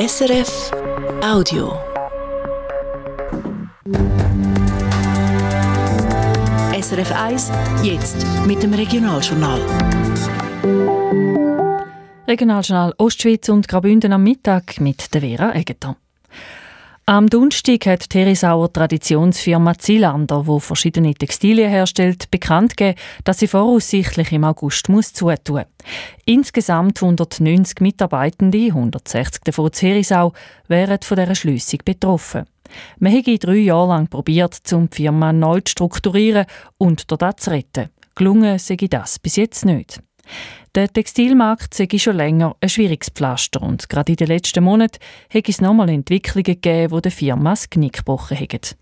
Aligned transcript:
SRF 0.00 0.72
Audio. 1.22 1.78
SRF 6.72 7.12
1, 7.12 7.52
jetzt 7.82 8.26
mit 8.46 8.62
dem 8.62 8.72
Regionaljournal. 8.72 9.60
Regionaljournal 12.26 12.94
Ostschweiz 12.96 13.50
und 13.50 13.68
Graubünden 13.68 14.14
am 14.14 14.22
Mittag 14.22 14.80
mit 14.80 15.12
der 15.12 15.20
Vera 15.20 15.54
Egeter. 15.54 15.96
Am 17.10 17.28
Donnerstag 17.28 17.86
hat 17.86 18.08
Therisauer 18.08 18.72
Traditionsfirma 18.72 19.76
Zielander, 19.76 20.46
wo 20.46 20.60
verschiedene 20.60 21.12
Textilien 21.12 21.68
herstellt, 21.68 22.30
bekannt 22.30 22.76
gegeben, 22.76 23.00
dass 23.24 23.40
sie 23.40 23.48
voraussichtlich 23.48 24.30
im 24.30 24.44
August 24.44 24.88
muss 24.88 25.12
zutun. 25.12 25.64
Insgesamt 26.24 27.02
190 27.02 27.80
Mitarbeitende, 27.80 28.68
160 28.68 29.42
davon 29.42 29.72
in 29.72 29.88
Herisau, 29.88 30.32
wären 30.68 31.00
von 31.02 31.16
dieser 31.16 31.34
Schliessung 31.34 31.80
betroffen. 31.84 32.44
Man 33.00 33.12
habe 33.12 33.38
drei 33.40 33.56
Jahre 33.56 33.88
lang 33.88 34.06
probiert, 34.06 34.60
um 34.72 34.88
die 34.88 34.98
Firma 34.98 35.32
neu 35.32 35.62
zu 35.62 35.72
strukturieren 35.72 36.46
und 36.78 37.10
dort 37.10 37.40
zu 37.40 37.50
retten. 37.50 37.88
Gelungen 38.14 38.56
sei 38.60 38.76
das 38.88 39.18
bis 39.18 39.34
jetzt 39.34 39.64
nicht. 39.64 40.00
Der 40.76 40.88
Textilmarkt 40.92 41.74
sei 41.74 41.88
schon 41.98 42.16
länger 42.16 42.54
ein 42.60 42.68
schwieriges 42.68 43.08
Pflaster 43.08 43.60
und 43.60 43.88
gerade 43.88 44.12
in 44.12 44.16
den 44.16 44.28
letzten 44.28 44.62
Monaten 44.62 44.98
hätte 45.28 45.50
es 45.50 45.60
nochmal 45.60 45.88
Entwicklungen 45.88 46.44
gegeben, 46.44 46.94
die 46.94 47.02
der 47.02 47.10
Firma 47.10 47.50
das 47.50 47.68
Knick 47.70 47.98
gebrochen 47.98 48.36
haben. 48.36 48.76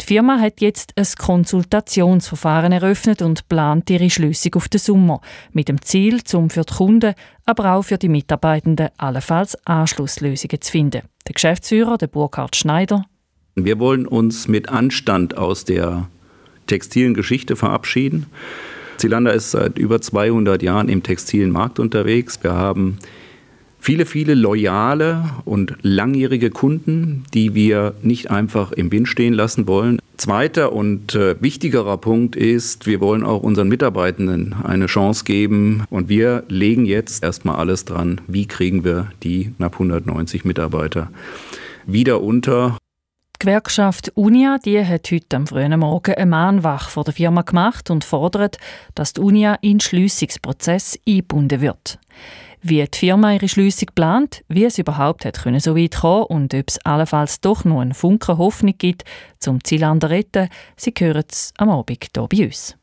Die 0.00 0.06
Firma 0.06 0.40
hat 0.40 0.62
jetzt 0.62 0.94
ein 0.96 1.06
Konsultationsverfahren 1.18 2.72
eröffnet 2.72 3.20
und 3.20 3.46
plant 3.46 3.90
ihre 3.90 4.08
Schlüssig 4.08 4.56
auf 4.56 4.70
den 4.70 4.78
Sommer 4.78 5.20
mit 5.52 5.68
dem 5.68 5.82
Ziel, 5.82 6.22
um 6.32 6.48
für 6.48 6.62
die 6.62 6.74
Kunden, 6.74 7.14
aber 7.44 7.74
auch 7.74 7.82
für 7.82 7.98
die 7.98 8.08
Mitarbeitenden 8.08 8.88
allenfalls 8.96 9.54
Anschlusslösungen 9.66 10.62
zu 10.62 10.72
finden. 10.72 11.02
Der 11.28 11.34
Geschäftsführer, 11.34 11.98
der 11.98 12.06
Burkhard 12.06 12.56
Schneider. 12.56 13.04
Wir 13.54 13.78
wollen 13.78 14.06
uns 14.06 14.48
mit 14.48 14.70
Anstand 14.70 15.36
aus 15.36 15.66
der 15.66 16.08
textilen 16.66 17.12
Geschichte 17.12 17.54
verabschieden. 17.54 18.26
Zilander 18.96 19.32
ist 19.32 19.50
seit 19.50 19.78
über 19.78 20.00
200 20.00 20.62
Jahren 20.62 20.88
im 20.88 21.02
textilen 21.02 21.50
Markt 21.50 21.78
unterwegs. 21.78 22.38
Wir 22.42 22.52
haben 22.52 22.98
viele, 23.82 24.06
viele 24.06 24.34
loyale 24.34 25.24
und 25.44 25.74
langjährige 25.82 26.50
Kunden, 26.50 27.24
die 27.34 27.54
wir 27.54 27.94
nicht 28.02 28.30
einfach 28.30 28.70
im 28.72 28.92
Wind 28.92 29.08
stehen 29.08 29.34
lassen 29.34 29.66
wollen. 29.66 29.98
Zweiter 30.16 30.72
und 30.72 31.16
äh, 31.16 31.34
wichtigerer 31.40 31.96
Punkt 31.98 32.36
ist, 32.36 32.86
wir 32.86 33.00
wollen 33.00 33.24
auch 33.24 33.42
unseren 33.42 33.68
Mitarbeitenden 33.68 34.54
eine 34.62 34.86
Chance 34.86 35.24
geben 35.24 35.82
und 35.90 36.08
wir 36.08 36.44
legen 36.48 36.86
jetzt 36.86 37.24
erstmal 37.24 37.56
alles 37.56 37.84
dran, 37.84 38.20
wie 38.28 38.46
kriegen 38.46 38.84
wir 38.84 39.10
die 39.24 39.52
knapp 39.56 39.72
190 39.72 40.44
Mitarbeiter 40.44 41.10
wieder 41.86 42.22
unter. 42.22 42.78
Die 43.42 43.46
Gewerkschaft 43.46 44.12
Unia 44.14 44.58
die 44.64 44.86
hat 44.86 45.10
heute 45.10 45.36
am 45.36 45.48
frühen 45.48 45.76
Morgen 45.80 46.14
eine 46.14 46.26
Mahnwache 46.26 46.88
vor 46.88 47.02
der 47.02 47.12
Firma 47.12 47.42
gemacht 47.42 47.90
und 47.90 48.04
fordert, 48.04 48.56
dass 48.94 49.14
die 49.14 49.20
Unia 49.20 49.54
in 49.62 49.78
den 49.78 49.80
Schliessungsprozess 49.80 50.96
eingebunden 51.08 51.60
wird. 51.60 51.98
Wie 52.60 52.84
die 52.84 52.96
Firma 52.96 53.32
ihre 53.32 53.48
Schliessung 53.48 53.88
plant, 53.96 54.44
wie 54.46 54.64
es 54.64 54.78
überhaupt 54.78 55.24
hat 55.24 55.42
können 55.42 55.58
so 55.58 55.76
weit 55.76 55.96
kommen 55.96 56.26
und 56.26 56.54
ob 56.54 56.68
es 56.68 56.78
allenfalls 56.86 57.40
doch 57.40 57.64
noch 57.64 57.80
einen 57.80 57.94
Funken 57.94 58.38
Hoffnung 58.38 58.74
gibt, 58.78 59.02
zum 59.40 59.64
Zielander 59.64 60.06
zu 60.06 60.14
retten, 60.14 60.48
Sie 60.76 60.94
hören 60.96 61.24
es 61.28 61.52
am 61.58 61.68
Abend 61.68 62.10
hier 62.14 62.28
bei 62.28 62.44
uns. 62.44 62.76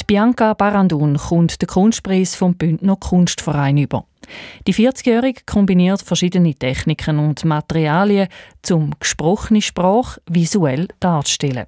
Die 0.00 0.04
Bianca 0.06 0.54
Barandun 0.54 1.18
kommt 1.18 1.60
den 1.60 1.68
Kunstpreis 1.68 2.36
vom 2.36 2.54
Bündner 2.54 2.96
Kunstverein 2.96 3.76
über. 3.76 4.06
Die 4.66 4.74
40-Jährige 4.74 5.42
kombiniert 5.46 6.02
verschiedene 6.02 6.54
Techniken 6.54 7.18
und 7.18 7.44
Materialien, 7.44 8.28
um 8.70 8.92
gesprochene 8.98 9.62
Sprache 9.62 10.20
visuell 10.28 10.88
darzustellen. 11.00 11.66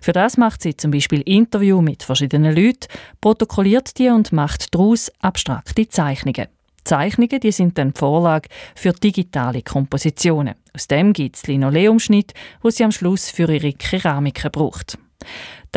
Für 0.00 0.12
das 0.12 0.36
macht 0.36 0.62
sie 0.62 0.76
zum 0.76 0.90
Beispiel 0.90 1.22
Interview 1.22 1.80
mit 1.80 2.02
verschiedenen 2.02 2.54
Leuten, 2.54 2.86
protokolliert 3.20 3.98
die 3.98 4.08
und 4.08 4.32
macht 4.32 4.74
daraus 4.74 5.10
abstrakte 5.20 5.88
Zeichnungen. 5.88 6.46
Zeichnungen 6.84 7.40
die 7.40 7.50
sind 7.50 7.76
dann 7.78 7.92
die 7.92 7.98
Vorlage 7.98 8.48
für 8.76 8.92
digitale 8.92 9.62
Kompositionen. 9.62 10.54
Aus 10.72 10.86
dem 10.86 11.12
gibt 11.12 11.36
es 11.36 11.46
Linoleumschnitt, 11.46 12.32
wo 12.62 12.70
sie 12.70 12.84
am 12.84 12.92
Schluss 12.92 13.28
für 13.28 13.52
ihre 13.52 13.72
Keramiken 13.72 14.52
braucht. 14.52 14.96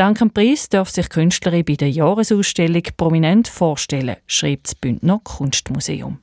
Dank 0.00 0.18
dem 0.18 0.30
Preis 0.30 0.70
darf 0.70 0.88
sich 0.88 1.10
Künstlerin 1.10 1.62
bei 1.62 1.74
der 1.74 1.90
Jahresausstellung 1.90 2.84
prominent 2.96 3.48
vorstellen, 3.48 4.16
schreibt 4.26 4.68
das 4.68 4.74
Bündner 4.74 5.20
Kunstmuseum. 5.22 6.20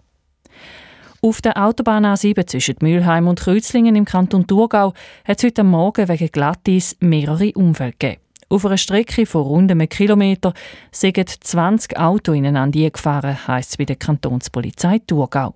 Auf 1.21 1.43
der 1.43 1.63
Autobahn 1.63 2.03
A7 2.03 2.47
zwischen 2.47 2.77
Mülheim 2.81 3.27
und 3.27 3.39
Kreuzlingen 3.39 3.95
im 3.95 4.05
Kanton 4.05 4.47
Thurgau 4.47 4.95
hat 5.25 5.37
es 5.37 5.43
heute 5.43 5.63
Morgen 5.63 6.07
wegen 6.07 6.31
Glattis 6.31 6.97
mehrere 7.01 7.51
Unfälle 7.51 7.91
gegeben. 7.91 8.21
Auf 8.49 8.65
einer 8.65 8.77
Strecke 8.77 9.27
von 9.27 9.43
rund 9.43 9.69
einem 9.69 9.87
Kilometer 9.87 10.55
sind 10.91 11.29
20 11.29 11.99
Autos 11.99 12.35
ineinander 12.35 12.89
gefahren, 12.89 13.47
heisst 13.47 13.69
es 13.69 13.77
bei 13.77 13.85
der 13.85 13.97
Kantonspolizei 13.97 15.01
Thurgau. 15.05 15.53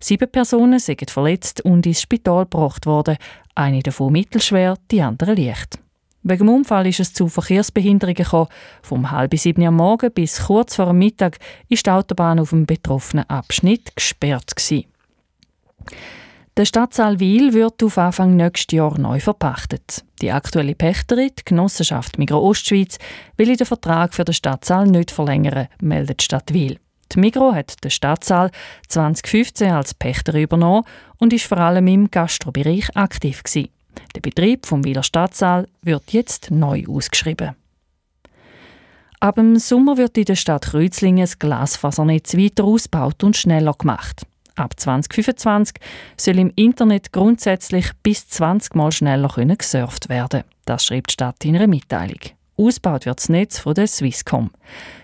Sieben 0.00 0.28
Personen 0.28 0.80
sind 0.80 1.08
verletzt 1.08 1.60
und 1.60 1.86
ins 1.86 2.02
Spital 2.02 2.46
gebracht 2.46 2.84
worden, 2.84 3.16
eine 3.54 3.80
davon 3.80 4.10
mittelschwer, 4.10 4.76
die 4.90 5.02
andere 5.02 5.34
leicht. 5.34 5.78
Wegen 6.26 6.46
dem 6.46 6.54
Unfall 6.54 6.86
ist 6.86 7.00
es 7.00 7.12
zu 7.12 7.28
Verkehrsbehinderungen 7.28 8.14
gekommen. 8.14 8.48
Vom 8.82 9.10
halb 9.10 9.38
sieben 9.38 9.66
am 9.66 9.76
Morgen 9.76 10.10
bis 10.10 10.46
kurz 10.46 10.74
vor 10.74 10.86
dem 10.86 10.98
Mittag 10.98 11.36
ist 11.68 11.84
die 11.84 11.90
Autobahn 11.90 12.40
auf 12.40 12.48
dem 12.48 12.64
betroffenen 12.64 13.28
Abschnitt 13.28 13.94
gesperrt 13.94 14.56
gewesen. 14.56 14.86
Der 16.56 16.64
Stadtsaal 16.64 17.20
Wil 17.20 17.52
wird 17.52 17.82
auf 17.82 17.98
Anfang 17.98 18.36
nächstes 18.36 18.74
Jahr 18.74 18.98
neu 18.98 19.20
verpachtet. 19.20 20.02
Die 20.22 20.32
aktuelle 20.32 20.74
Pächterin, 20.74 21.30
die 21.38 21.44
Genossenschaft 21.44 22.16
Migro 22.16 22.38
Ostschweiz, 22.38 22.96
will 23.36 23.54
den 23.54 23.66
Vertrag 23.66 24.14
für 24.14 24.24
den 24.24 24.34
Stadtsaal 24.34 24.86
nicht 24.86 25.10
verlängern, 25.10 25.68
meldet 25.82 26.20
die 26.20 26.24
Stadt 26.24 26.54
Wil. 26.54 26.78
Die 27.12 27.18
Migro 27.20 27.52
hat 27.52 27.84
den 27.84 27.90
Stadtsaal 27.90 28.50
2015 28.88 29.72
als 29.72 29.92
Pächter 29.92 30.40
übernommen 30.40 30.84
und 31.18 31.34
ist 31.34 31.44
vor 31.44 31.58
allem 31.58 31.86
im 31.86 32.10
Gastrobereich 32.10 32.96
aktiv 32.96 33.42
gewesen. 33.42 33.73
Der 34.14 34.20
Betrieb 34.20 34.66
vom 34.66 34.84
Wieler 34.84 35.02
Stadtsaal 35.02 35.68
wird 35.82 36.12
jetzt 36.12 36.50
neu 36.50 36.84
ausgeschrieben. 36.88 37.56
Ab 39.20 39.36
dem 39.36 39.58
Sommer 39.58 39.96
wird 39.96 40.18
in 40.18 40.26
der 40.26 40.36
Stadt 40.36 40.66
Kreuzlingen 40.66 41.22
das 41.22 41.38
Glasfasernetz 41.38 42.36
weiter 42.36 42.64
ausgebaut 42.64 43.24
und 43.24 43.36
schneller 43.36 43.72
gemacht. 43.72 44.26
Ab 44.56 44.78
2025 44.78 45.76
soll 46.16 46.38
im 46.38 46.52
Internet 46.54 47.12
grundsätzlich 47.12 47.90
bis 48.02 48.28
20 48.28 48.74
Mal 48.74 48.92
schneller 48.92 49.28
können 49.28 49.58
gesurft 49.58 50.08
werden. 50.08 50.44
Das 50.64 50.84
schreibt 50.84 51.10
die 51.10 51.14
Stadt 51.14 51.44
in 51.44 51.56
einer 51.56 51.66
Mitteilung. 51.66 52.20
Ausgebaut 52.56 53.06
wird 53.06 53.18
das 53.18 53.28
Netz 53.28 53.58
von 53.58 53.74
der 53.74 53.88
Swisscom. 53.88 54.50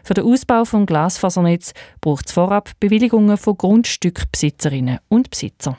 Für 0.04 0.14
den 0.14 0.24
Ausbau 0.24 0.64
vom 0.64 0.86
Glasfasernetz 0.86 1.72
braucht 2.00 2.26
es 2.26 2.32
vorab 2.32 2.70
Bewilligungen 2.78 3.36
von 3.36 3.56
Grundstückbesitzerinnen 3.56 4.98
und 5.08 5.30
Besitzern. 5.30 5.76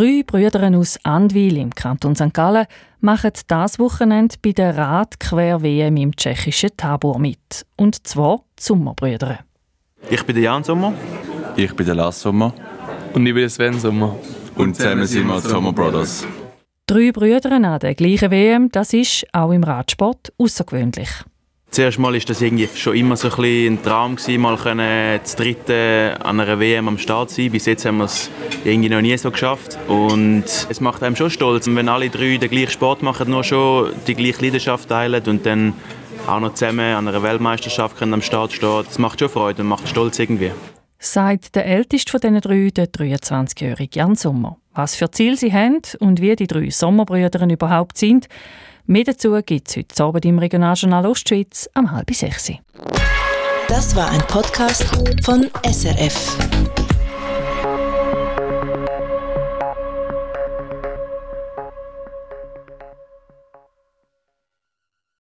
Drei 0.00 0.22
Brüder 0.26 0.74
aus 0.78 0.98
Andwil 1.02 1.58
im 1.58 1.74
Kanton 1.74 2.16
St. 2.16 2.32
Gallen 2.32 2.64
machen 3.00 3.32
das 3.48 3.78
Wochenende 3.78 4.34
bei 4.40 4.52
der 4.52 4.74
Radquer-WM 4.74 5.94
im 5.98 6.16
tschechischen 6.16 6.70
Tabor 6.74 7.18
mit. 7.18 7.66
Und 7.76 8.06
zwar 8.06 8.38
die 8.58 8.62
Sommerbrüder. 8.62 9.40
Ich 10.08 10.24
bin 10.24 10.36
der 10.36 10.44
Jan 10.44 10.64
Sommer. 10.64 10.94
Ich 11.54 11.76
bin 11.76 11.84
der 11.84 11.96
Lars 11.96 12.18
Sommer. 12.18 12.54
Und 13.12 13.26
ich 13.26 13.34
bin 13.34 13.42
der 13.42 13.50
Sven 13.50 13.78
Sommer. 13.78 14.16
Und 14.56 14.74
zusammen 14.74 15.06
sind 15.06 15.26
wir 15.26 15.38
die 15.38 15.48
Sommer 15.48 15.74
Brothers. 15.74 16.26
Drei 16.86 17.12
Brüder 17.12 17.52
an 17.52 17.78
der 17.78 17.94
gleichen 17.94 18.30
WM, 18.30 18.70
das 18.72 18.94
ist 18.94 19.26
auch 19.34 19.52
im 19.52 19.64
Radsport 19.64 20.32
außergewöhnlich. 20.38 21.10
Zuerst 21.70 22.00
mal 22.00 22.16
ist 22.16 22.28
das 22.28 22.40
irgendwie 22.40 22.68
schon 22.74 22.96
immer 22.96 23.16
so 23.16 23.28
ein, 23.28 23.74
ein 23.74 23.82
Traum 23.82 24.16
gewesen, 24.16 24.40
mal 24.40 24.56
können 24.56 25.24
zu 25.24 25.36
dritten 25.36 26.20
an 26.20 26.40
einer 26.40 26.58
WM 26.58 26.88
am 26.88 26.98
Start 26.98 27.30
sein. 27.30 27.52
Bis 27.52 27.66
jetzt 27.66 27.84
haben 27.84 27.98
wir 27.98 28.06
es 28.06 28.28
irgendwie 28.64 28.88
noch 28.88 29.00
nie 29.00 29.16
so 29.16 29.30
geschafft 29.30 29.78
und 29.86 30.44
es 30.46 30.80
macht 30.80 31.04
einem 31.04 31.14
schon 31.14 31.30
stolz, 31.30 31.68
wenn 31.68 31.88
alle 31.88 32.10
drei 32.10 32.38
den 32.38 32.50
gleichen 32.50 32.72
Sport 32.72 33.02
machen, 33.04 33.30
nur 33.30 33.44
schon 33.44 33.92
die 34.08 34.16
gleiche 34.16 34.44
Leidenschaft 34.44 34.88
teilen 34.88 35.22
und 35.26 35.46
dann 35.46 35.74
auch 36.26 36.40
noch 36.40 36.54
zusammen 36.54 36.92
an 36.94 37.06
einer 37.06 37.22
Weltmeisterschaft 37.22 37.96
können 37.96 38.14
am 38.14 38.22
Start 38.22 38.52
stehen. 38.52 38.82
Das 38.84 38.98
macht 38.98 39.20
schon 39.20 39.28
Freude 39.28 39.62
und 39.62 39.68
macht 39.68 39.88
stolz 39.88 40.18
irgendwie. 40.18 40.50
Sagt 40.98 41.54
der 41.54 41.66
älteste 41.66 42.10
von 42.10 42.20
diesen 42.20 42.40
drei, 42.40 42.70
der 42.74 42.92
23-jährige 42.92 43.96
Jan 43.96 44.16
Sommer. 44.16 44.59
Was 44.74 44.94
für 44.94 45.10
Ziel 45.10 45.36
sie 45.36 45.52
haben 45.52 45.80
und 45.98 46.20
wie 46.20 46.36
die 46.36 46.46
drei 46.46 46.70
Sommerbrüder 46.70 47.48
überhaupt 47.48 47.98
sind, 47.98 48.28
Mehr 48.90 49.04
dazu 49.04 49.38
gibt 49.46 49.68
es 49.68 49.76
heute 49.76 50.02
Abend 50.02 50.24
im 50.24 50.40
Regionaljournal 50.40 51.06
Ostschweiz 51.06 51.70
am 51.74 51.92
halb 51.92 52.12
sechs. 52.12 52.50
Das 53.68 53.94
war 53.94 54.10
ein 54.10 54.20
Podcast 54.22 54.84
von 55.22 55.48
SRF. 55.64 56.36